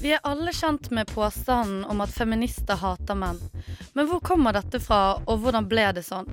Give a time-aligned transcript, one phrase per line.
[0.00, 3.36] Vi er alle kjent med påstanden om at feminister hater menn.
[3.92, 6.30] Men hvor kommer dette fra, og hvordan ble det sånn?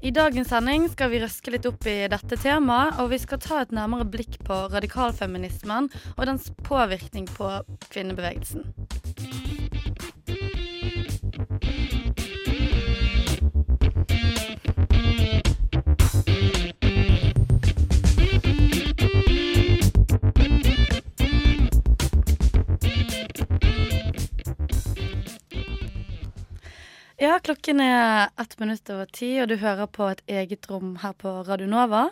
[0.00, 3.64] I dagens sending skal vi røske litt opp i dette temaet, og vi skal ta
[3.64, 7.50] et nærmere blikk på radikalfeminismen og dens påvirkning på
[7.90, 8.70] kvinnebevegelsen.
[27.20, 31.12] Ja, klokken er ett minutt over ti, og du hører på et eget rom her
[31.20, 32.06] på Radio Nova.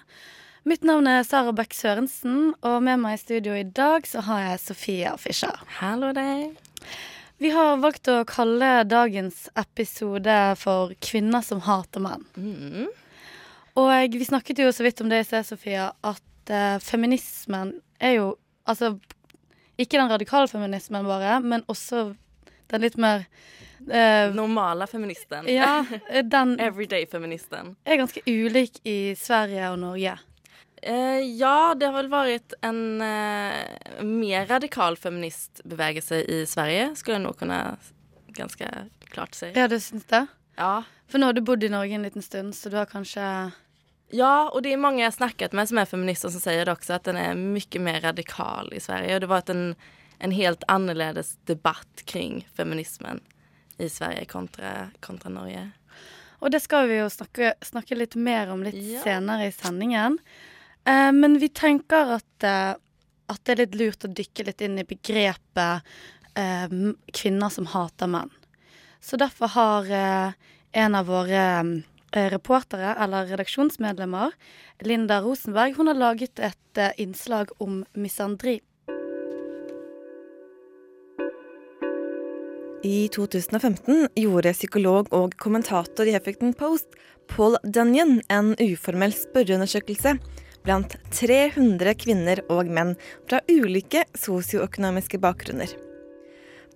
[0.68, 4.42] Mitt navn er Sara Bech Sørensen, og med meg i studio i dag så har
[4.42, 5.62] jeg Sofia Fischer.
[5.78, 6.60] Hallo deg.
[7.40, 12.28] Vi har valgt å kalle dagens episode for 'Kvinner som hater menn'.
[12.36, 12.92] Mm.
[13.80, 18.12] Og vi snakket jo så vidt om det i sted, Sofia, at eh, feminismen er
[18.20, 18.36] jo
[18.68, 18.98] Altså
[19.78, 22.14] ikke den radikale feminismen bare, men også
[22.68, 23.24] den litt mer
[23.90, 25.48] eh, Normala feministen.
[25.50, 25.84] Ja,
[26.24, 27.76] den Everyday-feministen.
[27.84, 30.18] er ganske ulik i Sverige og Norge.
[30.86, 37.24] Uh, ja, det har vel vært en uh, mer radikal feministbevegelse i Sverige, skulle jeg
[37.24, 37.58] nå kunne
[38.36, 38.68] ganske
[39.10, 39.50] klart si.
[39.56, 40.26] Ja, du syns det?
[40.58, 40.84] Ja.
[41.10, 43.24] For nå har du bodd i Norge en liten stund, så du har kanskje
[44.14, 46.72] ja, og det er mange jeg har snakket med som er feminister som sier det
[46.72, 49.18] også, at den er mye mer radikal i Sverige.
[49.18, 49.64] Og det varit en,
[50.24, 53.20] en helt annerledes debatt kring feminismen
[53.78, 55.64] i Sverige kontra, kontra Norge.
[56.40, 59.02] Og det skal vi jo snakke, snakke litt mer om litt Ja.
[59.02, 60.18] senere i sendingen.
[60.86, 62.74] Eh, men vi tenker at, eh,
[63.28, 65.82] at det er litt lurt å dykke litt inn i begrepet
[66.38, 66.68] eh,
[67.12, 68.30] kvinner som hater menn.
[69.00, 70.32] Så derfor har eh,
[70.72, 71.42] en av våre
[72.12, 74.32] eh, reportere, eller redaksjonsmedlemmer,
[74.86, 78.60] Linda Rosenberg, hun har laget et eh, innslag om misandri.
[82.86, 86.92] I 2015 gjorde psykolog og kommentator i Huffington Post
[87.26, 90.12] Paul Dunyan en uformell spørreundersøkelse
[90.62, 92.92] blant 300 kvinner og menn
[93.26, 95.72] fra ulike sosioøkonomiske bakgrunner.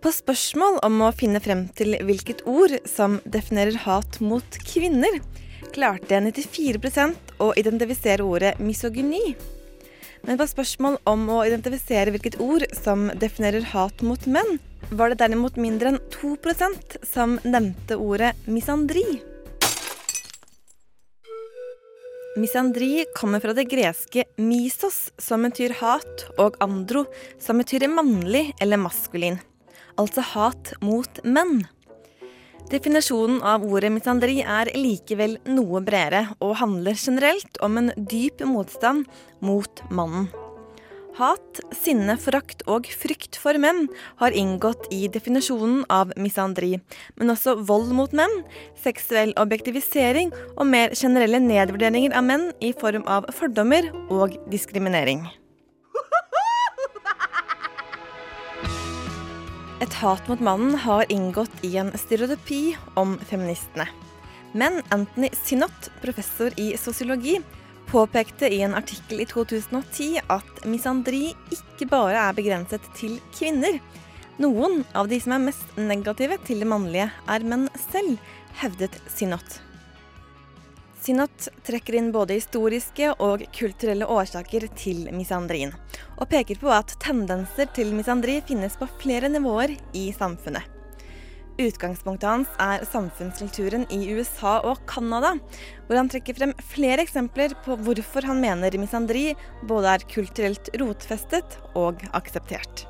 [0.02, 5.20] På spørsmål om å finne frem til hvilket ord som definerer hat mot kvinner,
[5.70, 9.36] klarte 94% å identifisere ordet misogyni.
[10.26, 14.58] Men på spørsmål om å identifisere hvilket ord som definerer hat mot menn,
[14.92, 19.04] var det derimot mindre enn 2% som nevnte ordet misandri.
[22.36, 27.04] Misandri kommer fra det greske misos, som betyr hat, og andro,
[27.40, 29.36] som betyr mannlig eller maskulin.
[30.00, 31.66] Altså hat mot menn.
[32.72, 39.04] Definisjonen av ordet misandri er likevel noe bredere, og handler generelt om en dyp motstand
[39.44, 40.30] mot mannen.
[41.18, 43.84] Hat, sinne, forakt og frykt for menn
[44.16, 46.78] har inngått i definisjonen av misandri,
[47.20, 48.32] men også vold mot menn,
[48.80, 55.26] seksuell objektivisering og mer generelle nedvurderinger av menn i form av fordommer og diskriminering.
[59.82, 63.88] Et hat mot mannen har inngått i en stereotypi om feministene.
[64.56, 67.40] Men Anthony Synott, professor i sosiologi,
[67.92, 73.76] påpekte i en artikkel i 2010 at misandri ikke bare er begrenset til kvinner.
[74.40, 78.16] Noen av de som er mest negative til det mannlige, er menn selv,
[78.62, 79.60] hevdet Synot.
[81.02, 85.74] Synot trekker inn både historiske og kulturelle årsaker til misandrien,
[86.16, 90.71] og peker på at tendenser til misandri finnes på flere nivåer i samfunnet.
[91.60, 95.34] Utgangspunktet hans er samfunnskulturen i USA og Canada,
[95.86, 99.34] hvor han trekker frem flere eksempler på hvorfor han mener misandri
[99.68, 102.86] både er kulturelt rotfestet og akseptert.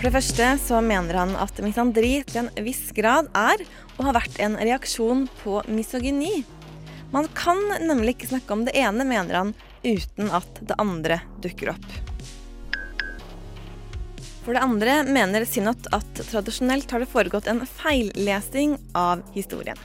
[0.00, 3.60] For det første så mener han at misandri til en viss grad er
[3.98, 6.38] og har vært en reaksjon på misogyni.
[7.10, 9.52] Man kan nemlig ikke snakke om det ene, mener han,
[9.82, 11.99] uten at det andre dukker opp.
[14.44, 19.78] For det andre mener Synott at tradisjonelt har det foregått en feillesing av historien.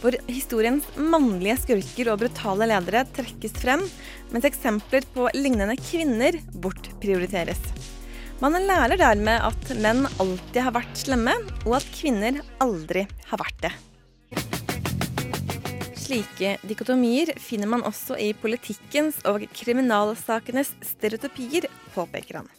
[0.00, 3.84] Hvor historiens mannlige skurker og brutale ledere trekkes frem,
[4.32, 7.60] mens eksempler på lignende kvinner bortprioriteres.
[8.40, 11.34] Man lærer dermed at menn alltid har vært slemme,
[11.66, 13.72] og at kvinner aldri har vært det.
[16.00, 22.50] Slike dikotomier finner man også i politikkens og kriminalsakenes stereotypier, påpeker han.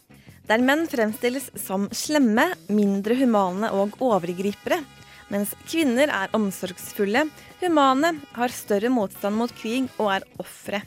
[0.50, 4.80] Der menn fremstilles som slemme, mindre humane og overgripere,
[5.32, 7.28] mens kvinner er omsorgsfulle,
[7.62, 10.82] humane, har større motstand mot krig og er ofre.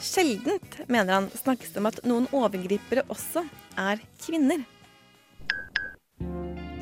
[0.00, 3.44] Sjeldent, mener han, snakkes det om at noen overgripere også
[3.78, 4.64] er kvinner.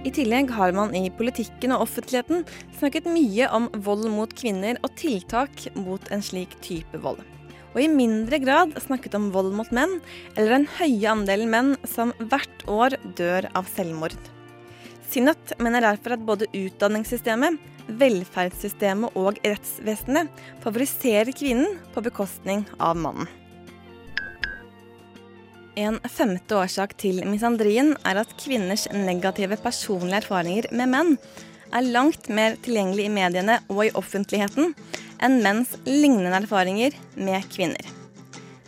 [0.03, 2.43] I tillegg har man i politikken og offentligheten
[2.79, 7.23] snakket mye om vold mot kvinner og tiltak mot en slik type vold.
[7.73, 9.99] Og i mindre grad snakket om vold mot menn,
[10.37, 14.17] eller den høye andelen menn som hvert år dør av selvmord.
[15.13, 17.59] Sinnat mener derfor at både utdanningssystemet,
[18.01, 23.29] velferdssystemet og rettsvesenet favoriserer kvinnen på bekostning av mannen.
[25.73, 31.15] En femte årsak til misandrien er at kvinners negative personlige erfaringer med menn
[31.73, 34.75] er langt mer tilgjengelig i mediene og i offentligheten
[35.23, 37.87] enn menns lignende erfaringer med kvinner.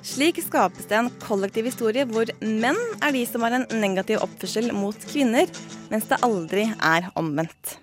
[0.05, 4.69] Slik skapes det en kollektiv historie hvor menn er de som har en negativ oppførsel
[4.77, 5.49] mot kvinner,
[5.89, 7.79] mens det aldri er omvendt.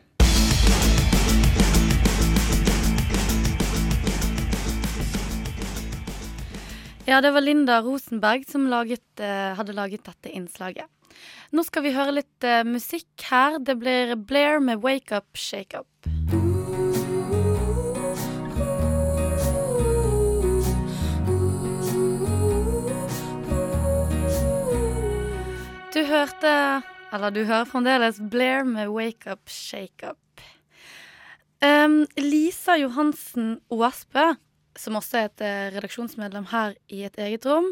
[7.09, 10.85] Ja, det var Linda Rosenberg som laget, eh, hadde laget dette innslaget.
[11.51, 13.59] Nå skal vi høre litt eh, musikk her.
[13.59, 16.40] Det blir Blair med 'Wake Up Shake Up'.
[26.11, 26.53] Hørte
[27.11, 30.43] Eller du hører fremdeles Blair med 'Wake Up Shake Up'.
[31.61, 34.33] Um, Lisa Johansen Aasbø
[34.79, 37.71] som også er et eh, redaksjonsmedlem her i et eget rom,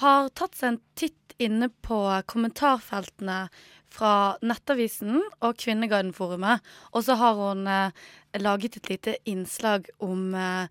[0.00, 1.98] har tatt seg en titt inne på
[2.30, 3.46] kommentarfeltene
[3.92, 4.12] fra
[4.44, 6.64] Nettavisen og Kvinneguiden-forumet.
[6.94, 8.06] Og så har hun eh,
[8.42, 10.68] laget et lite innslag om eh,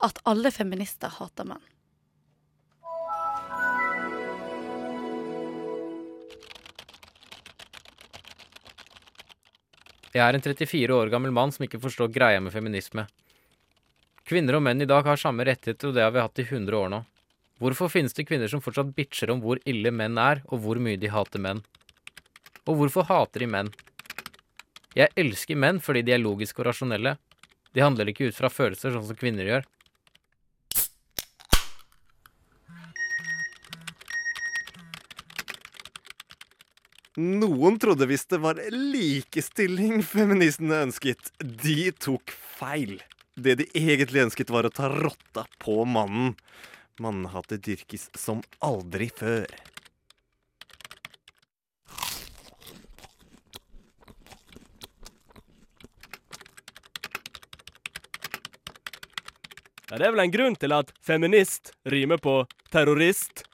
[0.00, 1.62] at alle feminister hater menn.
[10.10, 13.04] Jeg er en 34 år gammel mann som ikke forstår greia med feminisme.
[14.26, 16.76] Kvinner og menn i dag har samme rettigheter, og det har vi hatt i 100
[16.76, 17.00] år nå.
[17.62, 20.98] Hvorfor finnes det kvinner som fortsatt bitcher om hvor ille menn er, og hvor mye
[20.98, 21.62] de hater menn?
[22.66, 23.70] Og hvorfor hater de menn?
[24.98, 27.14] Jeg elsker menn fordi de er logiske og rasjonelle.
[27.70, 29.68] De handler ikke ut fra følelser, sånn som kvinner gjør.
[37.20, 41.32] Noen trodde visst det var likestilling feministene ønsket.
[41.38, 42.94] De tok feil.
[43.36, 46.32] Det de egentlig ønsket, var å ta rotta på mannen.
[47.00, 49.52] Mannehatet dyrkes som aldri før.
[59.90, 62.40] Det er vel en grunn til at feminist rimer på
[62.72, 63.49] terrorist.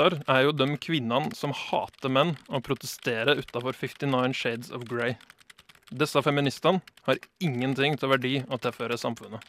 [0.00, 5.18] Ottar er jo de kvinnene som hater menn og protesterer utafor 59 Shades of Grey.
[5.92, 9.44] Disse feministene har ingenting til verdi å tilføre samfunnet.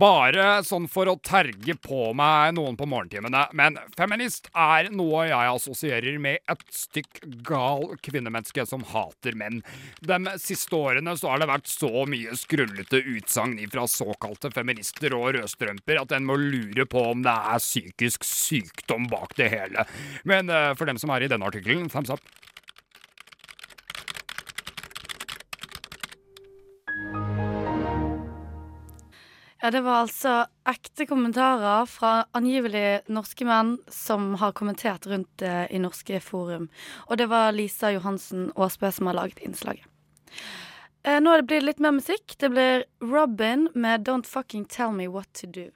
[0.00, 5.50] Bare sånn for å terge på meg noen på morgentimene, men feminist er noe jeg
[5.50, 9.60] assosierer med et stykk gal kvinnemenneske som hater menn.
[10.00, 15.34] De siste årene så har det vært så mye skrullete utsagn fra såkalte feminister og
[15.36, 19.84] rødstrømper at en må lure på om det er psykisk sykdom bak det hele.
[20.24, 22.24] Men uh, for dem som er i denne artikkelen, thumbs up.
[29.70, 30.30] Ja, det var altså
[30.66, 36.64] ekte kommentarer fra angivelig norske menn som har kommentert rundt det i norske forum.
[37.06, 39.86] Og det var Lisa Johansen Aasbø som har laget innslaget.
[41.06, 42.34] Eh, nå blir det litt mer musikk.
[42.42, 45.70] Det blir Robin med 'Don't Fucking Tell Me What To Do'.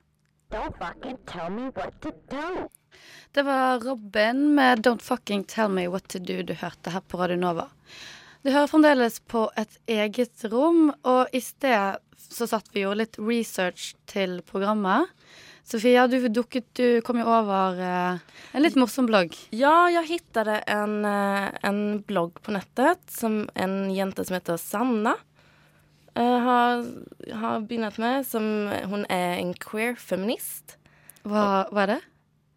[0.50, 2.68] Don't fucking tell me what to do.
[3.30, 7.18] Det var Robin med 'Don't Fucking Tell Me What To Do' du hørte her på
[7.18, 7.68] Radio Nova.
[8.44, 13.16] Du hører fremdeles på et eget rom, og i sted så satt vi jo litt
[13.16, 15.08] research til programmet.
[15.64, 19.32] Sofia, du, dukket, du kom jo over eh, en litt morsom blogg.
[19.56, 25.16] Ja, jeg fant en, eh, en blogg på nettet som en jente som heter Sanna
[26.12, 26.84] uh, har,
[27.40, 28.44] har begynt med, som
[28.92, 30.76] Hun er en queer feminist.
[31.24, 32.02] Hva, hva er det?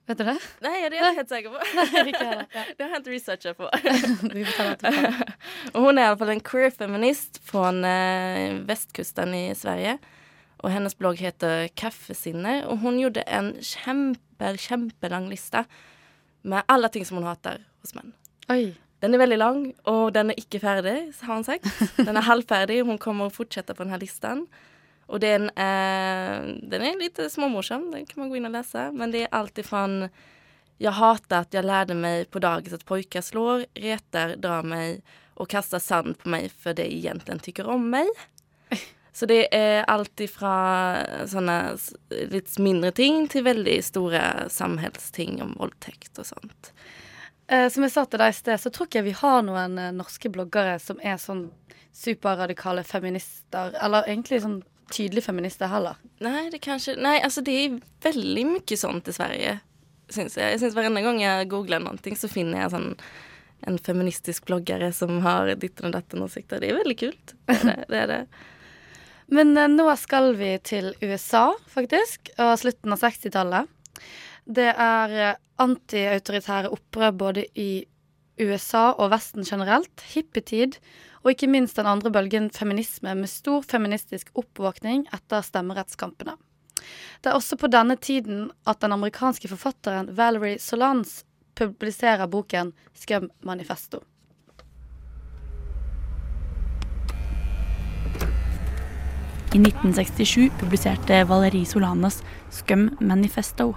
[0.07, 0.37] Vet du det?
[0.63, 1.63] Nei, det er jeg helt sikker på.
[1.75, 2.27] Nei, ikke.
[2.31, 2.61] Ja.
[2.77, 3.67] Det har jeg ikke researchet på.
[4.37, 5.33] Vi får ta det etterpå.
[5.73, 9.97] och hon är i alla fall en queer feminist fra eh, västkusten i Sverige.
[10.63, 12.63] Og hennes blogg heter Kaffesinne.
[12.67, 15.65] og hun gjorde en kjempe, kjempelang lista
[16.41, 18.13] med alle ting som hun hater hos menn.
[18.49, 18.77] Oi.
[19.01, 21.67] Den er veldig lang, og den er ikke ferdig, har hun sagt.
[21.97, 24.47] Den er halvferdig, og hun kommer å fortsette på denne här
[25.07, 28.89] Och den, eh, den er lite småmorsom, den kan man gå inn og lese.
[28.91, 30.09] Men det er alltid ifrån
[30.77, 34.99] Jeg hater at jeg lærte meg på dagis at pojkar slår, reter, drar meg
[35.33, 38.11] og kastar sand på meg for det egentlig tykker om meg.
[39.17, 40.53] Så det er alltid fra
[41.25, 41.55] sånne
[42.29, 44.21] litt mindre ting til veldig store
[44.53, 46.69] samhällsting om voldtekt og sånt.
[47.49, 49.79] Eh, som jeg sa til deg i sted, så tror ikke jeg vi har noen
[49.81, 51.47] eh, norske bloggere som er sånn
[51.97, 53.73] superradikale feminister.
[53.81, 54.59] Eller egentlig sånn
[54.91, 55.99] tydelige feminister heller.
[56.23, 59.55] Nei, det kanske, Nei, altså det er veldig mye sånt i Sverige.
[60.13, 60.53] Syns jeg.
[60.53, 62.91] Jeg syns hver eneste gang jeg googler noe, så finner jeg sånn
[63.67, 66.61] en feministisk bloggere som har ditten og datten åsikter.
[66.61, 67.33] Det er veldig kult.
[67.47, 67.83] Det er det.
[67.89, 68.21] det, är det.
[69.27, 73.73] Men eh, nå skal vi til USA, faktisk, og slutten av 60-tallet.
[74.47, 77.85] Det er eh, antiautoritære opprør både i
[78.39, 80.77] USA og Vesten generelt, hippietid,
[81.27, 86.37] og ikke minst den andre bølgen feminisme med stor feministisk oppvåkning etter stemmerettskampene.
[87.19, 91.25] Det er også på denne tiden at den amerikanske forfatteren Valerie Solans
[91.59, 93.99] publiserer boken Scum Manifesto.
[99.51, 102.21] I 1967 publiserte Valerie Solanas
[102.55, 103.73] Scum Manifesto.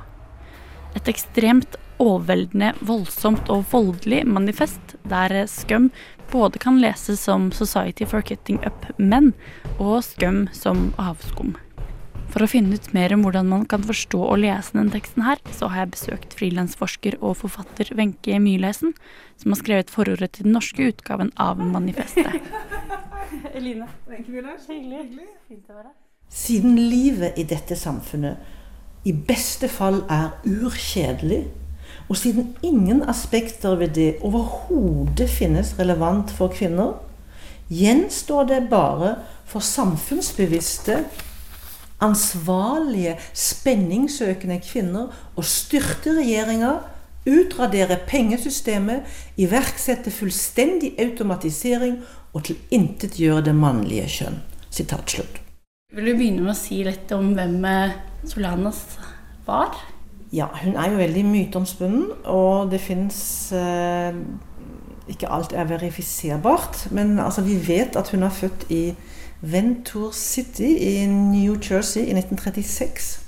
[0.95, 5.91] Et ekstremt overveldende, voldsomt og voldelig manifest der Scum
[6.31, 9.33] både kan leses som Society for Cutting Up Men
[9.79, 11.57] og Skum som Havskum.
[12.31, 15.41] For å finne ut mer om hvordan man kan forstå og lese denne teksten her,
[15.51, 18.95] så har jeg besøkt frilansforsker og forfatter Wenche Myrlesen,
[19.41, 22.39] som har skrevet forordet til den norske utgaven av manifestet.
[23.57, 23.89] Eline.
[24.07, 25.27] Hyggelig.
[25.49, 25.97] Fint å være her.
[26.31, 31.41] Siden livet i dette samfunnet i beste fall er urkjedelig,
[32.11, 36.97] og siden ingen aspekter ved det overhodet finnes relevant for kvinner,
[37.71, 39.15] gjenstår det bare
[39.47, 41.05] for samfunnsbevisste,
[42.03, 46.81] ansvarlige, spenningssøkende kvinner å styrte regjeringa,
[47.31, 49.07] utradere pengesystemet,
[49.39, 52.01] iverksette fullstendig automatisering
[52.35, 54.43] og tilintetgjøre det mannlige kjønn.
[54.71, 55.41] Sitat slutt.
[55.95, 57.97] Vil du begynne med å si litt om hvem eh,
[58.31, 58.83] Solanas
[59.47, 59.79] var?
[60.33, 64.15] Ja, hun er jo veldig myteomspunnen, og det fins eh,
[65.11, 68.95] Ikke alt er verifiserbart, men altså, vi vet at hun er født i
[69.41, 73.21] Venture City i New Jersey i 1936.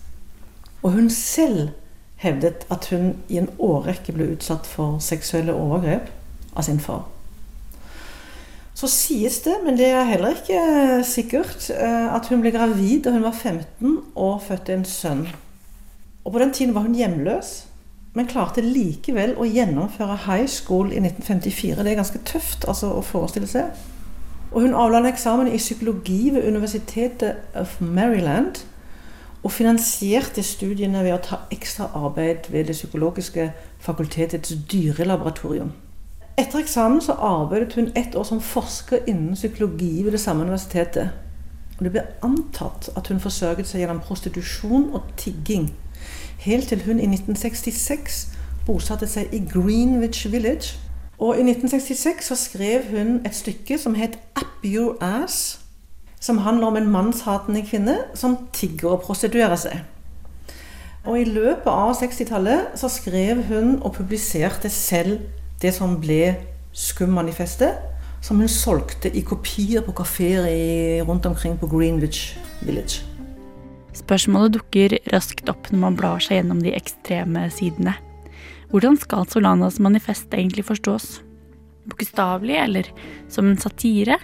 [0.83, 1.69] Og hun selv
[2.17, 6.13] hevdet at hun i en årrekke ble utsatt for seksuelle overgrep
[6.55, 7.09] av sin far.
[8.75, 13.11] Så sies det, men det er heller ikke sikkert, eh, at hun ble gravid da
[13.11, 15.27] hun var 15 og fødte en sønn.
[16.25, 17.67] Og på den tiden var hun hjemløs,
[18.15, 21.81] men klarte likevel å gjennomføre high school i 1954.
[21.81, 23.73] Det er ganske tøft altså, å forestille seg.
[24.53, 28.61] Og hun avla en eksamen i psykologi ved Universitetet of Maryland.
[29.43, 33.49] Og finansierte studiene ved å ta ekstra arbeid ved det psykologiske
[33.83, 35.73] fakultetets dyrelaboratorium.
[36.39, 41.11] Etter eksamen så arbeidet hun ett år som forsker innen psykologi ved det samme universitetet.
[41.79, 45.73] Og det ble antatt at hun forsørget seg gjennom prostitusjon og tigging.
[46.43, 48.29] Helt til hun i 1966
[48.67, 50.75] bosatte seg i Greenwich Village.
[51.19, 55.59] Og i 1966 så skrev hun et stykke som het 'Up Your Ass'.
[56.21, 59.81] Som handler om en mannshatende kvinne som tigger og prostituerer seg.
[61.05, 65.21] Og i løpet av 60-tallet så skrev hun og publiserte selv
[65.63, 66.37] det som ble
[66.73, 67.75] Skum-manifestet,
[68.21, 73.12] som hun solgte i kopier på kafeer rundt omkring på Greenwich Village.
[73.97, 77.95] Spørsmålet dukker raskt opp når man blar seg gjennom de ekstreme sidene.
[78.73, 81.19] Hvordan skal Solanas manifest egentlig forstås?
[81.91, 82.89] Bokstavelig eller
[83.33, 84.17] som en satire?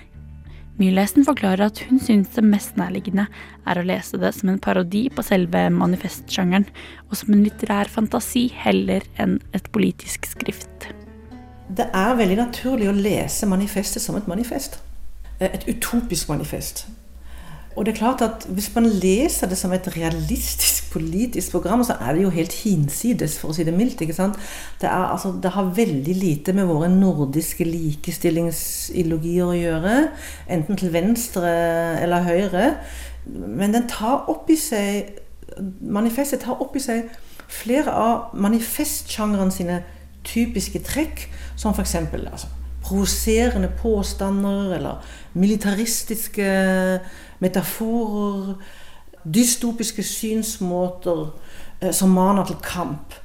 [0.79, 3.27] Myrlesen forklarer at hun syns det mest nærliggende
[3.69, 6.69] er å lese det som en parodi på selve manifestsjangeren,
[7.11, 10.87] og som en litterær fantasi heller enn et politisk skrift.
[11.69, 14.79] Det er veldig naturlig å lese manifestet som et manifest.
[15.43, 16.87] Et utopisk manifest.
[17.79, 21.95] Og det er klart at Hvis man leser det som et realistisk politisk program, så
[22.01, 24.01] er det jo helt hinsides, for å si det mildt.
[24.03, 24.35] ikke sant?
[24.81, 29.95] Det, er, altså, det har veldig lite med våre nordiske likestillingsideologier å gjøre.
[30.49, 31.53] Enten til venstre
[32.03, 32.67] eller høyre.
[33.29, 35.17] Men den tar opp i seg
[35.81, 37.09] Manifestet tar opp i seg
[37.49, 39.81] flere av manifestsjangeren sine
[40.29, 41.25] typiske trekk,
[41.57, 41.95] som f.eks.
[41.97, 42.51] Altså,
[42.89, 46.51] provoserende påstander eller militaristiske
[47.39, 48.55] metaforer,
[49.25, 51.27] dystopiske synsmåter
[51.83, 53.17] eh, som maner til kamp.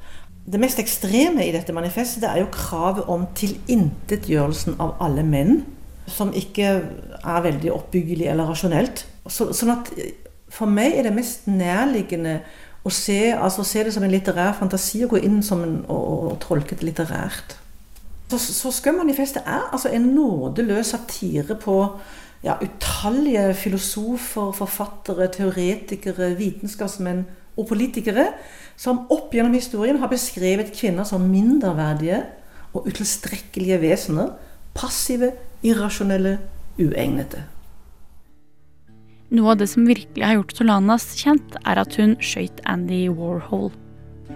[0.44, 5.64] Det mest ekstreme i dette manifestet er jo kravet om tilintetgjørelsen av alle menn.
[6.12, 6.74] Som ikke
[7.24, 9.06] er veldig oppbyggelig eller rasjonelt.
[9.32, 9.94] Så, sånn at
[10.54, 12.42] For meg er det mest nærliggende
[12.86, 16.04] å se, altså, se det som en litterær fantasi og gå inn som en, og,
[16.28, 17.56] og tolke det litterært.
[18.34, 21.76] Så, så Skøm-manifestet er altså en nådeløs satire på
[22.44, 27.24] ja, utallige filosofer, forfattere, teoretikere, vitenskapsmenn
[27.58, 28.32] og politikere
[28.80, 32.24] som opp gjennom historien har beskrevet kvinner som mindreverdige
[32.74, 34.34] og utilstrekkelige vesener.
[34.74, 35.30] Passive,
[35.62, 36.40] irrasjonelle,
[36.82, 37.46] uegnede.
[39.34, 43.70] Noe av det som virkelig har gjort Solanas kjent, er at hun skøyt Andy Warhol.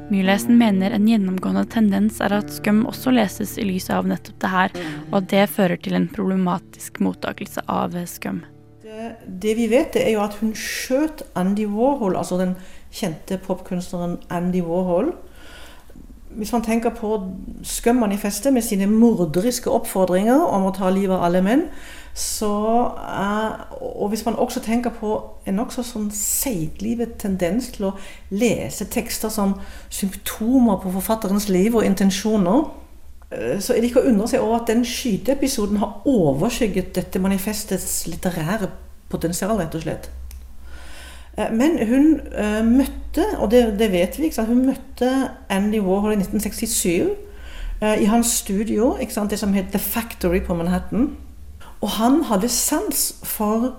[0.08, 4.51] Myrlesen mener en gjennomgående tendens er at skum også leses i lys av nettopp det
[4.51, 4.75] her,
[5.10, 8.44] og at det fører til en problematisk mottakelse av skum.
[8.84, 12.56] Det, det, vi vet, er jo at hun skjøt Andy Warhol, altså den
[12.94, 15.12] kjente popkunstneren Andy Warhol.
[16.38, 17.17] Hvis man tenker på
[17.65, 21.67] Skum-manifestet med sine morderiske oppfordringer om å ta livet av alle menn,
[22.17, 22.53] så
[22.97, 25.12] er, Og hvis man også tenker på
[25.45, 27.93] en nokså sånn seiglivet tendens til å
[28.33, 29.53] lese tekster som
[29.93, 32.63] symptomer på forfatterens liv og intensjoner,
[33.31, 37.21] eh, så er det ikke å undre seg over at den skyteepisoden har overskygget dette
[37.21, 38.71] manifestets litterære
[39.13, 40.09] potensial, rett og slett.
[41.38, 42.09] Eh, men hun
[42.65, 45.13] møtte, og det, det vet vi, hun møtte
[45.53, 47.13] Andy Warhol i 1967
[47.81, 48.97] uh, i hans studio,
[49.29, 51.15] det som het The Factory på Manhattan.
[51.81, 53.75] Og han hadde sans for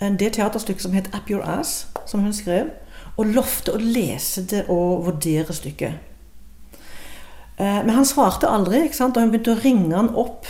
[0.00, 2.70] det teaterstykket som het 'Up Your Ass', som hun skrev,
[3.16, 5.92] og lovte å lese det og vurdere stykket.
[7.60, 9.16] Eh, men han svarte aldri, ikke sant?
[9.16, 10.46] og hun begynte å ringe han opp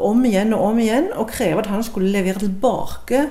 [0.00, 3.26] om igjen og om igjen og kreve at han skulle levere tilbake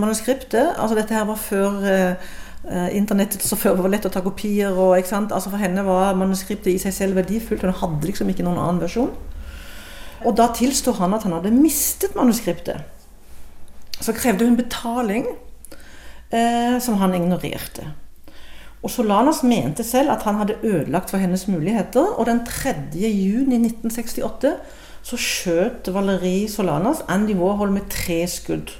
[0.00, 0.72] manuskriptet.
[0.78, 4.72] Altså Dette her var før uh, internettet så før det var lett å ta kopier.
[4.72, 7.62] Og, altså For henne var manuskriptet i seg selv verdifullt.
[7.62, 9.12] Hun hadde liksom ikke noen annen versjon.
[10.24, 12.80] Og da tilsto han at han hadde mistet manuskriptet.
[14.00, 15.26] Så krevde hun betaling,
[16.32, 17.92] eh, som han ignorerte.
[18.82, 22.74] Og Solanas mente selv at han hadde ødelagt for hennes muligheter, og den 3.
[23.08, 24.52] juni 1968
[25.02, 28.72] så skjøt Valerie Solanas Andy Warhol med tre skudd.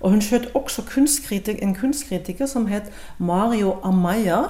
[0.00, 4.42] Og hun skjøt også kunstkritiker, en kunstkritiker som het Mario Amaya,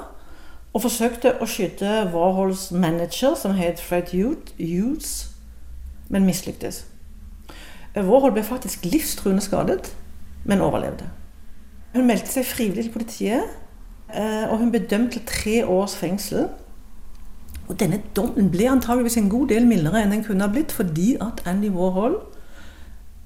[0.75, 5.31] og forsøkte å skyte Warhols manager, som het Fred Hughes,
[6.09, 6.85] men mislyktes.
[7.97, 9.91] Warhol ble faktisk livstruende skadet,
[10.45, 11.09] men overlevde.
[11.95, 13.55] Hun meldte seg frivillig til politiet,
[14.15, 16.49] eh, og hun ble dømt til tre års fengsel.
[17.69, 21.17] Og denne dommen ble antageligvis en god del mildere enn den kunne ha blitt, fordi
[21.21, 22.21] at Andy Warhol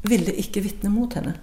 [0.09, 1.37] ville ikke vitne mot henne.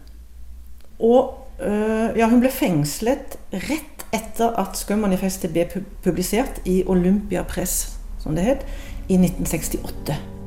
[1.00, 3.38] Og øh, ja, hun ble fengslet
[3.70, 5.68] rett etter at Skøm-manifestet ble
[6.04, 8.68] publisert i Olympia Press, som det het,
[9.08, 10.39] i 1968.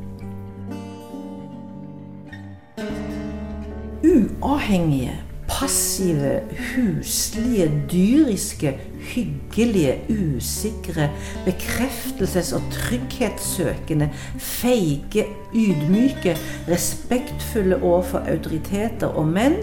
[4.02, 5.12] uavhengige,
[5.48, 6.40] passive,
[6.74, 8.78] huslige, dyriske,
[9.14, 11.10] hyggelige, usikre,
[11.46, 16.36] bekreftelses- og trygghetssøkende, feige, ydmyke,
[16.68, 19.56] respektfulle overfor autoriteter og menn,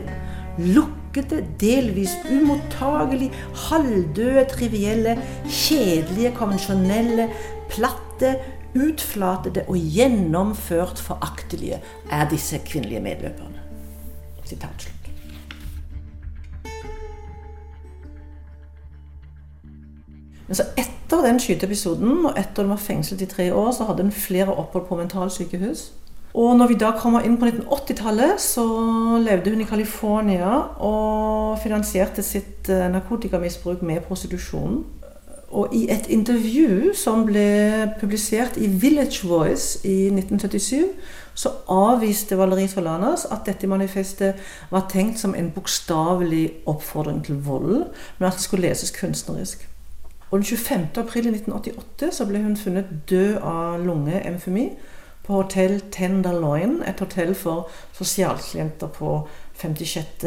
[0.58, 3.32] lukkede, delvis umottagelig,
[3.70, 7.30] halvdøde, trivielle, kjedelige, konvensjonelle,
[7.70, 8.36] platte,
[8.76, 13.69] utflatede og gjennomført foraktelige er disse kvinnelige medløperne.
[20.48, 24.04] Men så etter den skyteepisoden, og etter hun var fengslet i tre år, så hadde
[24.04, 25.92] hun flere opphold på mentalsykehus.
[26.34, 28.66] Og når vi da kommer inn på 1980-tallet, så
[29.22, 30.52] levde hun i California
[30.86, 34.84] og finansierte sitt eh, narkotikamisbruk med prostitusjon.
[35.50, 40.84] Og i et intervju som ble publisert i Village Voice i 1977,
[41.40, 44.42] så avviste Valerie Solanas at dette manifestet
[44.74, 47.86] var tenkt som en bokstavelig oppfordring til vold,
[48.18, 49.64] men at det skulle leses kunstnerisk.
[50.32, 50.80] Og Den 25.
[50.98, 54.70] april 1988 så ble hun funnet død av lungeemfemi
[55.24, 59.28] på hotell Tenderloin, et hotell for sosialklienter på
[59.62, 60.26] 56.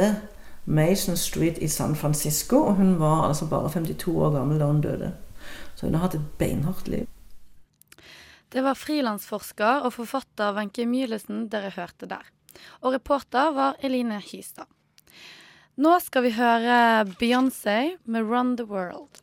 [0.64, 2.56] Mason Street i San Francisco.
[2.56, 5.12] Og hun var altså bare 52 år gammel da hun døde.
[5.74, 7.06] Så hun har hatt et beinhardt liv.
[8.52, 12.26] Det var frilansforsker og forfatter Wenche Mylesen dere hørte der.
[12.84, 14.68] Og reporter var Eline Hystad.
[15.80, 19.22] Nå skal vi høre Beyoncé med 'Run the World'.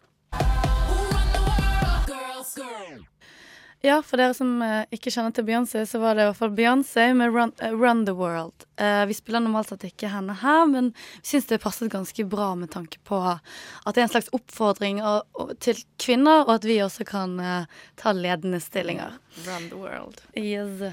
[3.81, 6.51] Ja, for dere som eh, ikke kjenner til Beyoncé, så var det i hvert fall
[6.55, 8.65] Beyoncé med Run, eh, Run the World.
[8.75, 12.49] Eh, vi spiller normalt sett ikke henne her, men vi syns det passet ganske bra
[12.59, 16.67] med tanke på at det er en slags oppfordring og, og, til kvinner, og at
[16.67, 19.15] vi også kan eh, ta ledende stillinger.
[19.47, 20.19] Run the world.
[20.35, 20.83] Yes.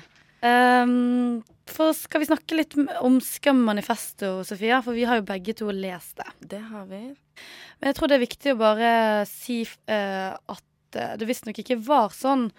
[0.47, 4.79] Um, for skal vi snakke litt om Skam-manifesto, Sofia?
[4.85, 6.31] For vi har jo begge to lest det.
[6.55, 7.03] Det har vi.
[7.81, 8.95] Men jeg tror det er viktig å bare
[9.27, 10.65] si eh, at
[11.21, 12.51] det visstnok ikke var sånn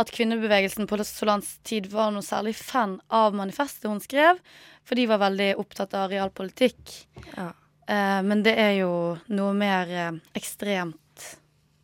[0.00, 4.40] at kvinnebevegelsen på Solans tid var noe særlig fan av manifestet hun skrev,
[4.84, 6.94] for de var veldig opptatt av realpolitikk.
[7.36, 7.50] Ja.
[7.86, 8.92] Eh, men det er jo
[9.34, 10.98] noe mer eh, ekstremt.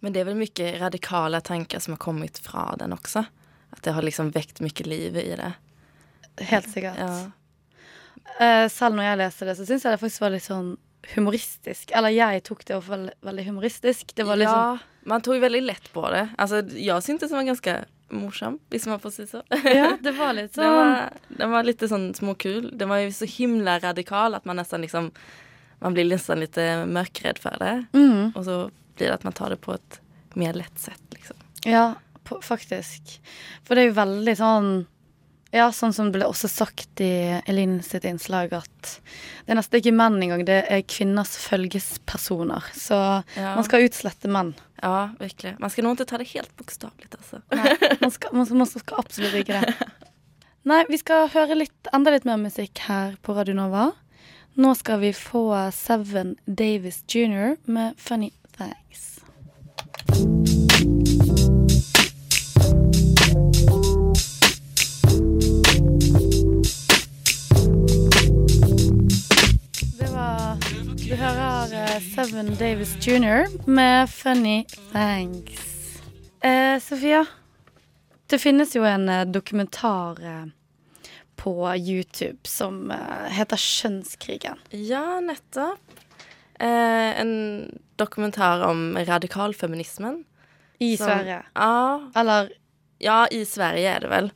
[0.01, 3.25] Men det er vel mye radikale tanker som har kommet fra den også?
[3.75, 5.53] At det har liksom vekt mye liv i det.
[6.49, 6.99] Helt sikkert.
[7.03, 7.13] Ja.
[8.39, 10.77] Eh, selv når jeg leste det, så syns jeg det faktisk var litt sånn
[11.15, 11.93] humoristisk.
[11.97, 14.15] Eller jeg tok det iallfall veldig, humoristisk.
[14.17, 16.29] Det var liksom ja, man tog veldig lett på det.
[16.39, 17.77] Altså, jeg syntes den var ganske
[18.09, 19.43] morsom, hvis man får si så.
[19.65, 22.71] Ja, det var litt Den sånn var, den var litt sånn småkul.
[22.79, 25.13] Den var jo så himla radikal at man nesten liksom
[25.79, 26.57] Man blir nesten litt
[26.91, 27.75] mørkredd for det.
[27.95, 28.33] Mm.
[28.35, 28.55] Og så
[28.99, 30.01] blir det at man tar det på et
[30.35, 31.37] mer lett sett, liksom.
[31.63, 31.93] Ja,
[32.27, 33.13] på, faktisk.
[33.63, 34.73] For det er jo veldig sånn
[35.51, 38.91] Ja, sånn som det ble også sagt i Elin sitt innslag, at
[39.47, 42.67] det er nesten ikke menn engang, det er kvinners følgespersoner.
[42.77, 42.99] Så
[43.37, 43.55] Ja.
[43.55, 44.55] man skal utslette menn.
[44.83, 45.55] Ja, virkelig.
[45.59, 47.41] Man skal noen til å ta det helt bokstavelig, altså.
[47.51, 49.89] Nei, man skal, man, man skal absolutt ikke det.
[50.69, 53.93] Nei, vi skal høre litt, enda litt mer musikk her på Radio Nova.
[54.59, 57.57] Nå skal vi få Seven Davis Jr.
[57.65, 59.23] med 'Funny Thanks'.
[72.35, 73.67] Eh, Davis Jr.
[73.71, 76.01] med 'Funny Thanks'.
[76.41, 77.27] Eh, Sofia,
[78.27, 80.47] det finnes jo en eh, dokumentar eh,
[81.37, 84.59] på YouTube som eh, heter 'Kjønnskrigen'.
[84.71, 85.79] Ja, nettopp.
[86.61, 90.25] Eh, en dokumentar om radikalfeminismen.
[90.79, 91.43] I Som- Sverige.
[91.55, 92.11] Ja.
[92.15, 92.49] Eller
[93.01, 94.33] Ja, i Sverige er det vel.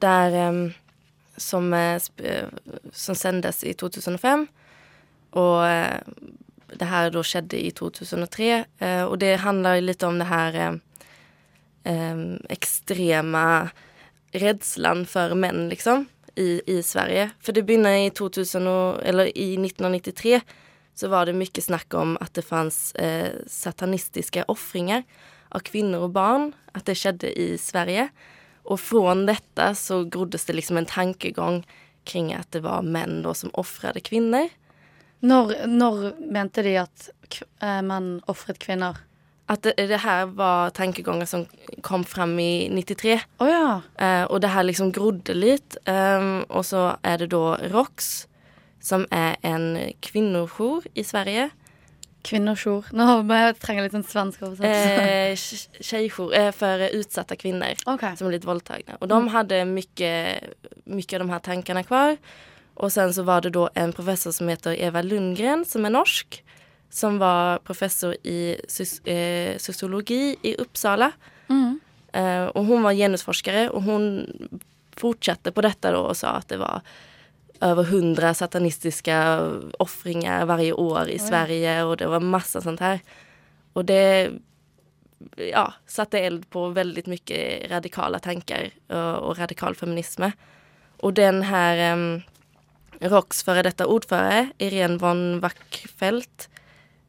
[0.00, 0.72] Der um,
[1.36, 1.72] som,
[2.92, 4.46] som sendes i 2005.
[5.30, 6.00] Och eh,
[6.76, 8.64] det här då skedde i 2003.
[8.78, 10.74] Eh, och det handlar litt om det här eh,
[11.94, 13.68] em, extrema
[14.32, 17.30] rädslan för män liksom i, i Sverige.
[17.40, 20.40] För det begynner i 2000 och, eller i 1993
[20.94, 25.02] så var det mycket snack om att det fanns eh, satanistiska offringar
[25.48, 28.08] av kvinnor och barn, att det skedde i Sverige.
[28.62, 31.66] Och från detta så groddes det liksom en tankegång
[32.04, 34.48] kring att det var män då som offrade kvinnor.
[35.20, 37.10] Når, når mente de at
[37.60, 39.00] eh, menn ofret kvinner?
[39.48, 41.46] At det, det her var tankegångar som
[41.82, 43.16] kom frem i 93.
[43.40, 43.80] Oh, ja.
[43.96, 45.78] Eh, og det her liksom grodde litt.
[45.88, 48.28] Ehm, og så er det da ROX
[48.84, 49.72] som er en
[50.04, 51.48] kvinnojour i Sverige.
[52.28, 52.90] Kvinnojour.
[52.92, 53.06] Nå
[53.56, 55.62] trenger jeg litt sånn svensk oversettelse.
[55.72, 57.78] Eh, tjejjour eh, för utsatta kvinnor
[58.20, 58.98] som litt våldtagna.
[59.00, 62.20] Og de hadde mye, mycket, mycket av de her tankene kvar.
[62.78, 66.44] Och sen så var det da en professor som heter Eva Lundgren som er norsk.
[66.90, 71.10] Som var professor i sys- eh, sociologi i Uppsala.
[71.48, 71.80] Mm.
[72.12, 74.04] Eh, og hun var genusforsker, og hun
[74.96, 76.80] fortsatte på dette da, og sa at det var
[77.60, 79.18] över hundra satanistiska
[79.78, 83.00] offringar varje år i Sverige og det var masse sånt her.
[83.74, 84.38] Og det
[85.36, 90.32] ja, satte eld på veldig mye radikale tanker og, og radikal feminisme.
[91.02, 92.22] Og den her um,
[93.00, 96.48] ROKs före detta ordförande, Irene von Wackfeldt,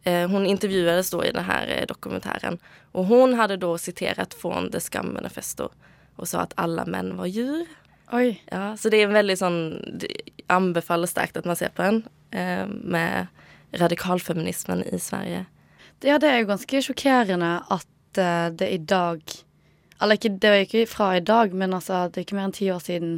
[0.04, 2.58] eh, hon intervjuades då i den här eh, dokumentären.
[2.92, 5.70] Och hon hade då citerat från The Scum Manifesto
[6.16, 7.66] och sa att alla män var djur.
[8.12, 8.44] Oj.
[8.46, 9.82] Ja, så det är en väldigt sån,
[10.48, 13.28] anbefaller starkt att man ser på den eh, med
[13.72, 15.46] radikalfeminismen i Sverige.
[16.02, 17.88] Ja, det er jo ganske sjokkerende at
[18.58, 19.22] det i dag
[20.02, 22.56] Eller ikke, det var ikke fra i dag, men altså det er ikke mer enn
[22.56, 23.18] ti år siden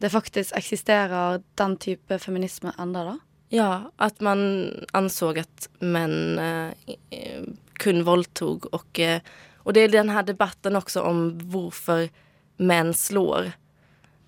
[0.00, 3.18] det faktisk eksisterer den type feminisme enda da.
[3.52, 4.40] Ja, at man
[4.96, 7.46] ansåg at menn eh,
[7.80, 9.20] kun våldtog og, eh,
[9.56, 12.08] och det er den här debatten også om hvorfor
[12.56, 13.52] menn slår.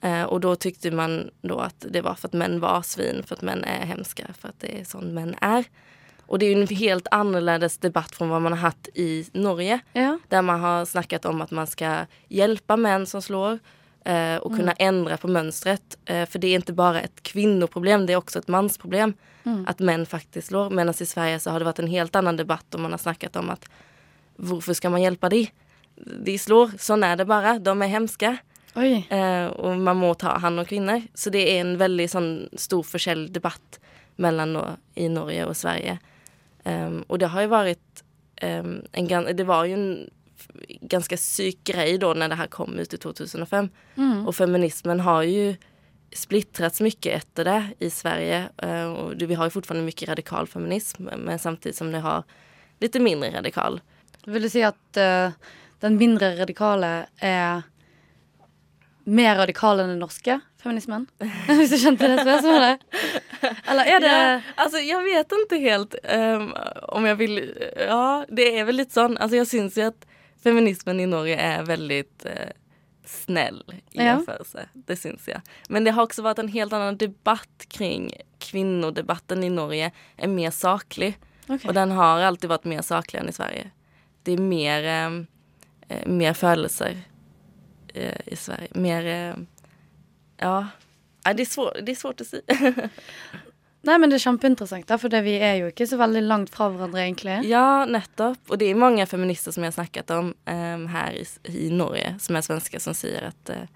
[0.03, 3.39] Eh, og da tykte man då at det var for at menn var svin, for
[3.39, 5.69] at menn er hemska, for at det er sånn menn er.
[6.27, 9.81] Og det er jo en helt annerledes debatt fra hva man har hatt i Norge.
[9.95, 10.19] Ja.
[10.29, 13.61] der man har snakket om at man skal hjelpe menn som slår
[14.41, 15.99] och kunna ändra på mönstret.
[16.05, 19.15] Eh, för det är inte bara ett kvinnoproblem, det är också ett mansproblem.
[19.45, 19.65] Mm.
[19.69, 20.71] Att män faktiskt slår.
[20.71, 23.37] Medan i Sverige så har det varit en helt annan debatt och man har snackat
[23.37, 23.69] om att
[24.37, 25.49] varför ska man hjälpa de?
[26.25, 27.59] De slår, sånn är det bara.
[27.59, 28.37] De är hemska.
[28.75, 29.07] Oi.
[29.11, 31.03] Eh, og man må ta hand om kvinner.
[31.15, 33.79] Så det er en veldig sånn stor forskjell debatt
[34.17, 35.99] mellom nå, i Norge og Sverige.
[36.65, 38.03] Um, og det har jo vært
[38.43, 40.11] um, en Det var jo en
[40.91, 43.71] ganske syk grej da når det her kom ut i 2005.
[43.97, 44.27] Mm.
[44.27, 45.53] Og feminismen har jo
[46.13, 48.49] splittrats mycket efter det i Sverige.
[48.63, 52.25] Eh, och vi har ju fortfarande mycket radikal feminism, men samtidigt som det har
[52.81, 53.81] lite mindre radikal.
[54.27, 55.35] Vil du si at uh,
[55.83, 57.63] den mindre radikale er
[59.05, 61.09] mer radikal enn den norske feminismen?
[61.49, 62.85] Hvis du skjønte det spørsmålet?
[63.67, 66.53] Eller er det Ja, Altså, jeg vet ikke helt um,
[66.99, 67.41] om jeg vil
[67.75, 70.07] ja det er vel litt sånn Altså, jeg syns jo att
[70.43, 72.49] feminismen i Norge är väldigt eh,
[73.05, 74.03] snäll i Ja.
[74.05, 74.69] jämförelse.
[74.73, 75.41] Det syns jag.
[75.69, 80.51] Men det har också varit en helt annan debatt kring kvinnodebatten i Norge är mer
[80.51, 81.19] saklig.
[81.49, 81.69] Okay.
[81.69, 83.71] Och den har alltid varit mer saklig än i Sverige.
[84.23, 85.27] Det är mer, ehm,
[85.89, 86.97] eh, mer födelser
[87.95, 88.69] eh, i Sverige.
[88.71, 89.37] Mer, eh,
[90.37, 90.67] ja,
[91.25, 92.43] Ja, det, är svår, det är svårt att säga.
[93.85, 96.51] Nei, men det er kjempeinteressant, da, for det- vi er jo ikke så veldig langt
[96.55, 97.45] fra hverandre, egentlig.
[97.51, 98.39] Ja, nettopp.
[98.51, 102.15] Og det er mange feminister som jeg har snakket om um, her i, i Norge
[102.21, 103.67] som er svenske, som sier at uh,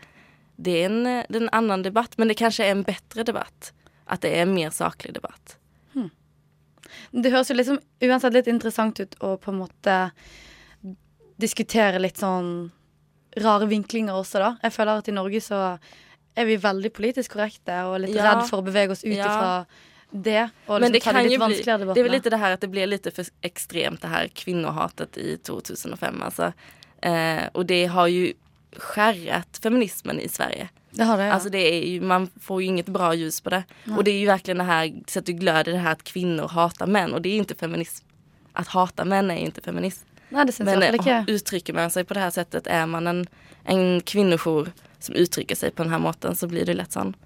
[0.58, 3.24] det, er en, eh, det er en annen debatt, men det kanskje er en bedre
[3.26, 3.72] debatt.
[4.06, 5.56] At det er en mer saklig debatt.
[7.12, 9.94] Det høres jo liksom uansett litt interessant ut å på en måte
[11.40, 12.70] diskutere litt sånn
[13.42, 14.50] rare vinklinger også, da.
[14.62, 15.58] Jeg føler at i Norge så
[16.36, 18.30] er vi veldig politisk korrekte og litt Ja.
[18.34, 19.26] redd for å bevege oss ut Ja.
[19.26, 19.66] ifra
[20.22, 20.48] det.
[20.66, 22.60] Og Men liksom det ta kan de litt vanskeligere det er litt det her at
[22.60, 26.52] det blir litt for extremt det her kvinnohatet i 2005 altså.
[27.02, 28.32] Eh, og det har jo
[28.76, 30.68] skärrat feminismen i Sverige.
[30.90, 31.32] Det har det, ja.
[31.32, 33.64] Alltså det är ju, man får ju inget bra ljus på det.
[33.84, 33.96] Nej.
[33.96, 36.48] Och det är ju verkligen det här, så att du glöder det här att kvinnor
[36.48, 38.04] hatar män och det är ju inte feminism.
[38.52, 40.06] Att hata män är ju inte feminism.
[40.28, 41.24] Nei, det syns Men det, eh, ikke.
[41.28, 43.26] uttrycker man sig på det här sättet, är man en,
[43.64, 47.16] en kvinnojour som uttrycker sig på den här måten så blir det lätt sånn.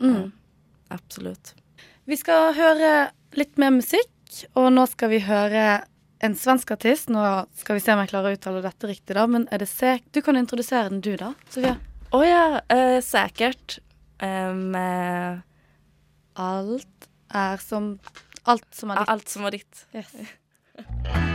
[0.00, 0.32] Mm.
[0.88, 1.54] Absolutt.
[2.04, 2.92] Vi skal høre
[3.38, 4.12] litt mer musikk,
[4.58, 5.64] og nå skal vi høre
[6.24, 7.08] en svensk artist.
[7.12, 7.22] Nå
[7.56, 10.04] skal vi se om jeg klarer å uttale dette riktig, da, men er det Sek...
[10.12, 11.78] Du kan introdusere den, du, da, Sofia.
[12.14, 13.80] Å ja, eh, sikkert.
[14.24, 15.42] Med
[16.40, 17.90] Alt er som
[18.48, 19.12] Alt som er ditt.
[19.16, 19.86] Alt som er ditt.
[19.96, 21.24] Yes.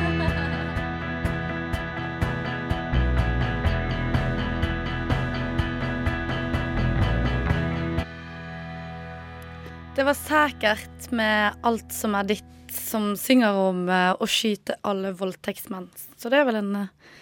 [9.99, 15.09] Det var sikkert med alt som er ditt, som synger om eh, å skyte alle
[15.11, 15.89] voldtektsmenn.
[16.15, 17.17] Så det er vel en eh,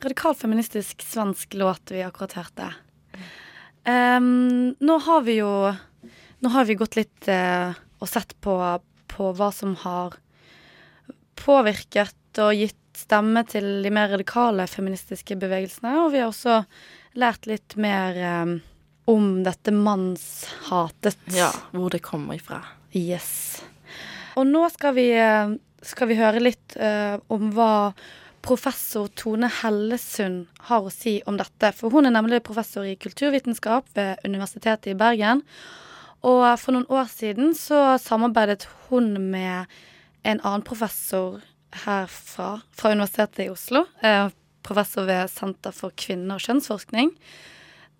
[0.00, 2.70] radikal feministisk svensk låt vi akkurat hørte.
[3.84, 5.52] Um, nå har vi jo
[6.40, 8.56] Nå har vi gått litt uh, og sett på,
[9.12, 10.16] på hva som har
[11.36, 15.98] påvirket og gitt stemme til de mer radikale feministiske bevegelsene.
[16.00, 16.62] Og vi har også
[17.20, 18.56] lært litt mer eh,
[19.04, 21.18] om dette mannshatet.
[21.34, 22.62] Ja, hvor det kommer ifra.
[22.92, 23.62] Yes.
[24.38, 27.92] Og nå skal vi, eh, skal vi høre litt uh, om hva
[28.42, 31.72] professor Tone Hellesund har å si om dette.
[31.76, 35.44] For hun er nemlig professor i kulturvitenskap ved Universitetet i Bergen.
[36.22, 39.70] Og for noen år siden så samarbeidet hun med
[40.22, 41.40] en annen professor
[41.84, 43.86] herfra, fra Universitetet i Oslo.
[44.02, 44.30] Uh,
[44.62, 47.10] professor ved Senter for kvinne- og kjønnsforskning.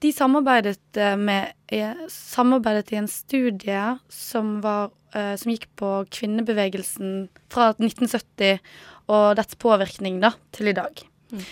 [0.02, 5.90] De samarbeidet, eh, med, eh, samarbeidet i en studie som, var, eh, som gikk på
[6.10, 8.58] kvinnebevegelsen fra 1970
[9.06, 11.04] og dets påvirkning da, til i dag.
[11.30, 11.44] Mm.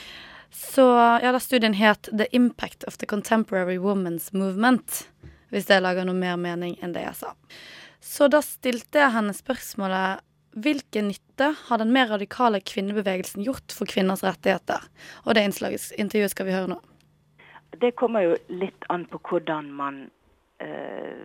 [0.50, 0.82] Så
[1.22, 5.06] ja, da studien het 'The Impact of the Contemporary Women's Movement'.
[5.50, 7.34] Hvis det lager noe mer mening enn det jeg sa.
[8.00, 10.20] Så da stilte jeg henne spørsmålet
[10.56, 14.82] hvilken nytte har den mer radikale kvinnebevegelsen gjort for kvinners rettigheter?
[15.24, 16.80] Og det innslaget, intervjuet skal vi høre nå.
[17.70, 20.00] Det kommer jo litt an på hvordan man
[20.58, 21.22] eh,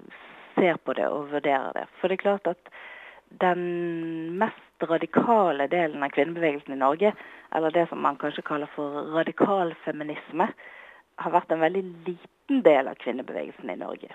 [0.55, 1.87] ser på det og vurderer det.
[1.99, 2.71] For det er klart at
[3.41, 7.11] den mest radikale delen av kvinnebevegelsen i Norge,
[7.55, 10.49] eller det som man kanskje kaller for radikal feminisme,
[11.15, 14.11] har vært en veldig liten del av kvinnebevegelsen i Norge.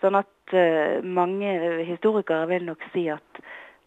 [0.00, 1.50] Sånn at eh, mange
[1.84, 3.42] historikere vil nok si at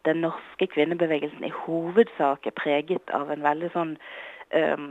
[0.05, 3.93] den norske kvinnebevegelsen i hovedsak er preget av en veldig sånn
[4.51, 4.89] um,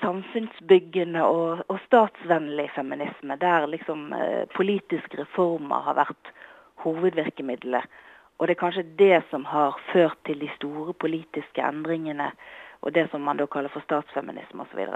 [0.00, 6.32] samfunnsbyggende og, og statsvennlig feminisme, der liksom eh, politiske reformer har vært
[6.84, 7.84] hovedvirkemidlet.
[8.38, 12.30] Og det er kanskje det som har ført til de store politiske endringene,
[12.80, 14.86] og det som man da kaller for statsfeminisme osv.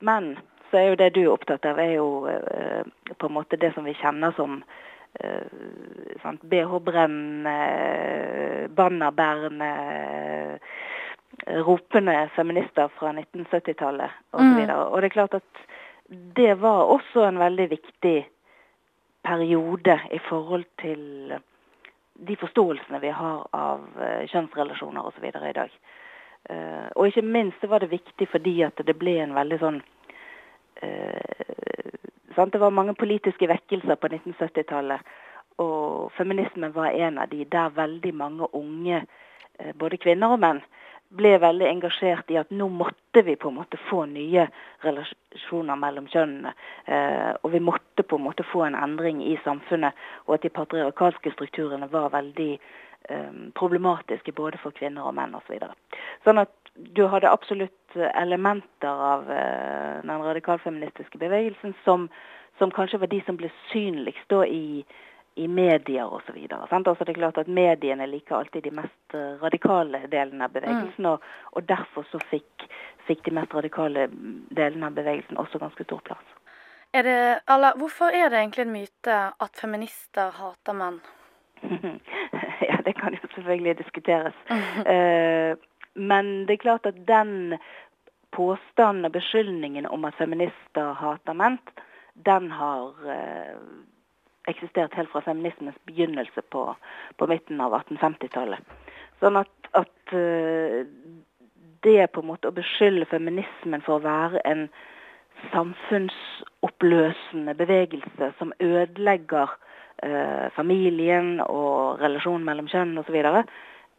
[0.00, 0.36] Men
[0.70, 2.82] så er jo det du er opptatt av, er jo eh,
[3.18, 4.62] på en måte det som vi kjenner som
[5.20, 5.44] eh,
[6.22, 7.56] sant, BH-brennende,
[8.76, 9.72] bannerbærende,
[11.46, 14.44] ropende feminister fra 1970-tallet osv.
[14.44, 15.64] Og, så og det er klart at
[16.36, 18.28] det var også en veldig viktig
[19.24, 21.34] periode i forhold til
[22.14, 25.24] de forståelsene vi har av uh, kjønnsrelasjoner osv.
[25.24, 25.72] i dag.
[26.50, 29.82] Uh, og ikke minst var det viktig fordi at det ble en veldig sånn?
[30.82, 35.02] Det var mange politiske vekkelser på 1970-tallet,
[35.62, 39.02] og feminismen var en av de der veldig mange unge,
[39.78, 40.62] både kvinner og menn,
[41.16, 44.46] ble veldig engasjert i at nå måtte vi på en måte få nye
[44.84, 46.54] relasjoner mellom kjønnene.
[46.86, 50.54] Eh, og vi måtte på en måte få en endring i samfunnet, og at de
[50.56, 55.58] patriarkalske strukturene var veldig eh, problematiske både for kvinner og menn osv.
[55.60, 56.52] Så sånn at
[56.96, 62.08] du hadde absolutt elementer av eh, den radikalfeministiske bevegelsen som,
[62.58, 64.84] som kanskje var de som ble synligst da i
[65.34, 66.36] i medier osv.
[66.50, 71.06] Altså det er klart at Mediene liker alltid de mest eh, radikale delene av bevegelsen,
[71.06, 71.10] mm.
[71.12, 72.66] og, og, derfor så fikk,
[73.06, 74.08] fikk, de mest radikale
[74.52, 76.38] delene av bevegelsen også ganske stor plass.
[76.92, 80.98] Er det, eller, hvorfor er det egentlig en myte at feminister hater menn?
[82.68, 84.36] ja, det kan jo selvfølgelig diskuteres.
[84.50, 85.56] uh,
[85.94, 87.56] men det er klart at den
[88.32, 91.58] påstanden og beskyldningen om at feminister hater menn,
[92.28, 93.56] den har uh,
[94.50, 96.64] eksistert helt fra feminismens begynnelse på,
[97.16, 98.72] på midten av 1850-tallet.
[99.22, 100.82] Sånn at, at uh,
[101.82, 104.62] det på en måte å beskylde feminismen for å være en
[105.50, 109.48] samfunnsoppløsende bevegelse som ødelegger
[110.02, 113.16] eh, familien og relasjonen mellom kjønn osv.,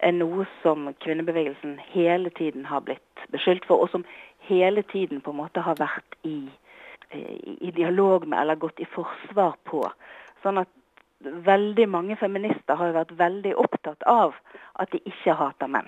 [0.04, 4.04] er noe som kvinnebevegelsen hele tiden har blitt beskyldt for, og som
[4.50, 6.50] hele tiden på en måte har vært i,
[7.14, 9.82] i dialog med eller gått i forsvar på.
[10.44, 10.72] Sånn at
[11.24, 14.34] veldig mange feminister har jo vært veldig opptatt av
[14.82, 15.88] at de ikke hater menn,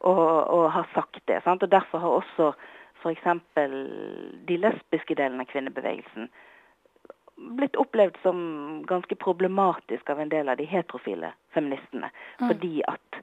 [0.00, 1.42] og, og har sagt det.
[1.44, 1.62] Sant?
[1.62, 2.52] Og Derfor har også
[3.02, 3.28] f.eks.
[4.48, 6.30] de lesbiske delene av kvinnebevegelsen
[7.42, 8.36] blitt opplevd som
[8.86, 12.10] ganske problematisk av en del av de heterofile feministene.
[12.40, 12.48] Mm.
[12.48, 13.18] Fordi at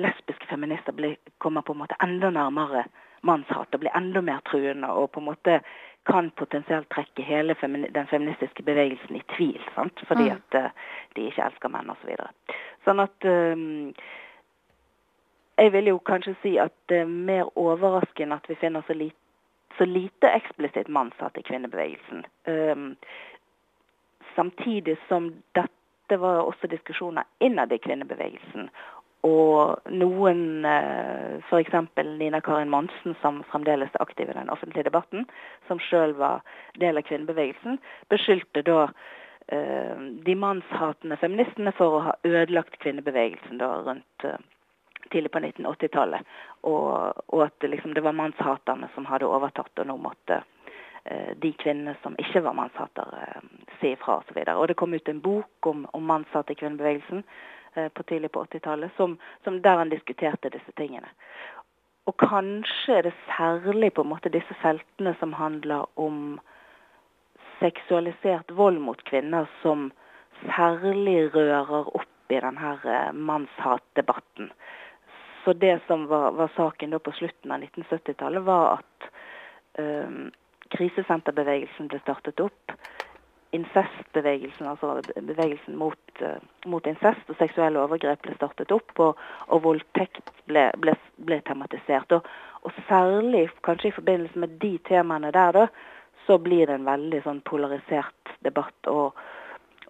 [0.00, 2.84] lesbiske feminister blir, kommer på en måte enda nærmere
[3.26, 5.60] mannshat og blir enda mer truende og på en måte
[6.06, 9.60] kan potensielt trekke hele femini den feministiske bevegelsen i tvil.
[9.74, 10.00] Sant?
[10.08, 10.36] Fordi mm.
[10.36, 10.70] at uh,
[11.16, 12.14] de ikke elsker menn osv.
[12.16, 13.94] Så sånn at um,
[15.60, 19.10] Jeg vil jo kanskje si at det er mer overraskende at vi finner så, li
[19.76, 22.24] så lite eksplisitt mannshat i kvinnebevegelsen.
[22.48, 22.94] Um,
[24.34, 28.70] samtidig som dette var også diskusjoner innad i kvinnebevegelsen
[29.26, 31.74] og noen, eh, f.eks.
[32.18, 35.26] Nina Karin Monsen, som fremdeles er aktiv i den offentlige debatten,
[35.68, 36.40] som sjøl var
[36.80, 37.76] del av kvinnebevegelsen,
[38.08, 38.86] beskyldte da
[39.52, 44.40] eh, de mannshatende feministene for å ha ødelagt kvinnebevegelsen da rundt eh,
[45.12, 46.32] tidlig på 1980-tallet.
[46.64, 50.42] Og, og, at liksom, det var mannshaterne som hadde overtatt, og nå måtte
[51.40, 53.40] de kvinnene som ikke var mannshatere,
[53.80, 54.36] si ifra osv.
[54.36, 57.24] Og, så og det kom ut en bok om, om mannshat i kvinnebevegelsen
[57.74, 61.08] på tidlig på 80-tallet, som der han diskuterte disse tingene.
[62.08, 66.40] Og kanskje er det særlig på en måte disse feltene som handler om
[67.60, 69.90] seksualisert vold mot kvinner, som
[70.46, 74.50] særlig rører opp i denne eh, mannshatdebatten.
[75.44, 79.06] Så det som var, var saken på slutten av 1970-tallet, var at
[79.78, 80.28] um,
[80.70, 82.74] krisesenterbevegelsen ble startet opp
[83.56, 85.98] incestbevegelsen, altså bevegelsen mot,
[86.66, 90.94] mot, incest og seksuelle overgrep ble startet opp, og, og voldtekt ble, ble,
[91.26, 92.12] ble tematisert.
[92.16, 92.28] Og,
[92.62, 95.66] og, særlig kanskje i forbindelse med de temaene der, da,
[96.26, 99.16] så blir det en veldig sånn polarisert debatt, og,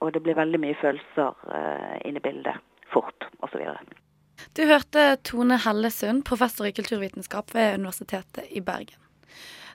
[0.01, 3.61] og det blir veldig mye følelser uh, inne i bildet fort, osv.
[4.57, 8.99] Du hørte Tone Hellesund, professor i kulturvitenskap ved Universitetet i Bergen.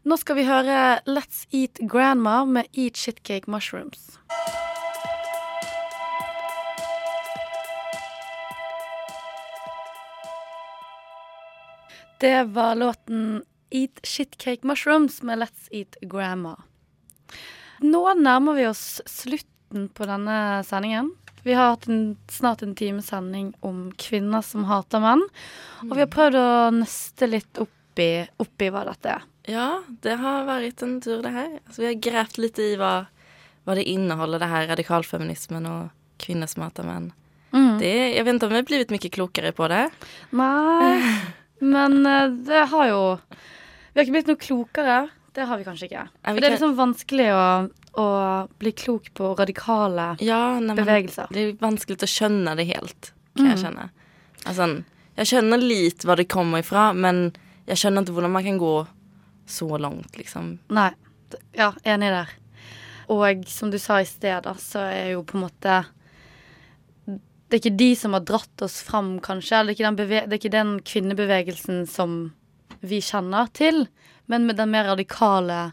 [0.06, 4.20] Nå skal vi høre Let's Eat Grandma med Eat Shitcake Mushrooms.
[12.20, 16.56] Det var låten Eat Shitcake Mushrooms med Let's Eat Grandma.
[17.80, 21.12] Nå nærmer vi oss slutten på denne sendingen.
[21.44, 25.22] Vi har hatt en, snart en times sending om kvinner som hater menn.
[25.84, 29.28] Og vi har prøvd å nøste litt opp i, opp i hva dette er.
[29.52, 29.68] Ja,
[30.02, 31.52] det har vært en tur det her.
[31.68, 32.94] Altså, vi har grävt litt i hva,
[33.68, 35.92] hva, det inneholder, det her radikalfeminismen og
[36.24, 37.12] kvinner som hater menn.
[37.52, 37.76] Mm.
[37.84, 39.84] Det, jeg vet ikke om vi har blitt mye klokere på det.
[40.40, 40.96] Nei,
[41.66, 44.98] men eh, det har jo Vi har ikke blitt noe klokere.
[45.36, 46.06] Det har vi kanskje ikke.
[46.24, 47.46] For det er liksom vanskelig å,
[48.00, 48.08] å
[48.60, 51.32] bli klok på radikale Ja, nei, bevegelser.
[51.36, 53.50] det er vanskelig å skjønne det helt, kan mm.
[53.52, 53.88] jeg skjønne.
[54.46, 54.70] Altså,
[55.20, 57.28] jeg skjønner litt hvor det kommer ifra, men
[57.68, 58.76] jeg skjønner ikke hvordan man kan gå
[59.48, 60.56] så langt, liksom.
[60.76, 60.92] Nei.
[61.58, 62.32] Ja, enig der.
[63.12, 65.82] Og som du sa i sted, så er jo på en måte
[67.48, 69.60] Det er ikke de som har dratt oss fram, kanskje.
[69.60, 72.20] Eller det er ikke det er ikke den kvinnebevegelsen som
[72.86, 73.88] vi kjenner til,
[74.26, 75.72] men med den mer radikale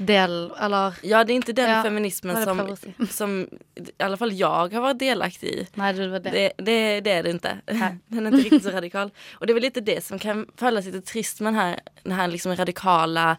[0.00, 2.92] del, eller Ja, det er ikke den Ja, feminismen som, si.
[3.12, 3.34] som
[3.76, 5.64] i alle fall jeg har vært delaktig i.
[5.76, 6.32] Nei, det var det.
[6.32, 7.52] Det, det, det er det inte.
[8.08, 9.12] Den er ikke riktig så radikal.
[9.38, 12.12] Og det er vel litt det som kan føles litt trist med den här, den
[12.12, 13.36] här liksom radikale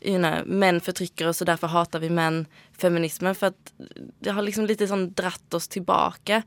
[0.00, 3.36] you know, menn fortrykker oss og derfor hater vi menn-feminismen.
[3.36, 3.72] For at
[4.24, 6.42] det har liksom litt sånn dratt oss tillbaka.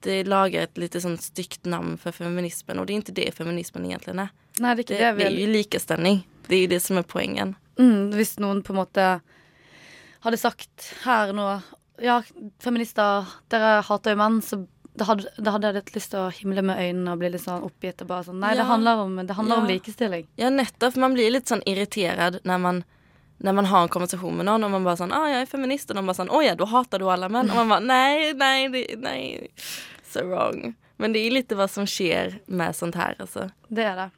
[0.00, 3.84] Det lager et lite sånn stygt namn for feminismen og det er ikke det feminismen
[3.88, 4.30] egentlig er.
[4.60, 5.16] Nei, det er Det, det.
[5.18, 6.20] det er jo likestilling.
[6.48, 7.54] Det er jo det som er poenget.
[7.78, 9.20] Mm, hvis noen på en måte
[10.24, 11.48] hadde sagt her nå
[11.98, 12.20] Ja,
[12.62, 14.60] feminister, dere hater jo menn, så
[14.98, 17.42] da hadde, da hadde jeg litt lyst til å himle med øynene og bli litt
[17.42, 18.60] sånn oppgitt og bare sånn Nei, Ja.
[18.62, 20.26] det handler om, det handler om likestilling.
[20.38, 20.94] Ja, nettopp.
[20.96, 22.84] Man blir litt sånn irritert når man,
[23.38, 25.90] när man har en konversation med någon och man bara sånn, ah, jag är feminist
[25.90, 27.50] och de bara sånn, oh ja, då hatar du alla män.
[27.50, 29.50] Och man bara, nej, nej, det, nej,
[30.04, 30.74] so wrong.
[30.96, 33.50] Men det är lite vad som skjer med sånt här alltså.
[33.68, 34.10] Det er det.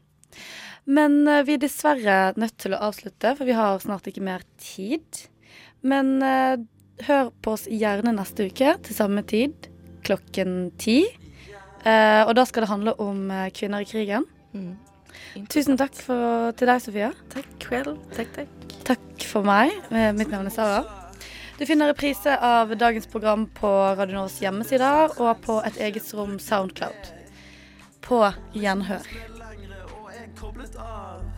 [0.85, 4.43] Men uh, vi er dessverre nødt til å avslutte, for vi har snart ikke mer
[4.59, 5.25] tid.
[5.85, 6.57] Men uh,
[7.05, 9.69] hør på oss gjerne neste uke til samme tid,
[10.07, 11.03] klokken ti.
[11.85, 14.25] Uh, og da skal det handle om kvinner i krigen.
[15.51, 17.11] Tusen takk for, til deg, Sofia.
[17.33, 17.99] Takk selv.
[18.17, 18.65] Takk, takk.
[18.89, 19.71] Takk for meg.
[19.93, 20.81] Eh, Mitt navn er Sara.
[21.61, 26.39] Du finner reprise av dagens program på Radio Nords hjemmesider og på et eget rom
[26.41, 27.13] Soundcloud.
[28.01, 28.25] På
[28.57, 29.05] gjenhør.
[30.41, 31.30] koblet av.